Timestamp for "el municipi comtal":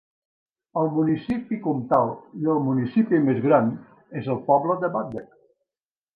0.83-2.09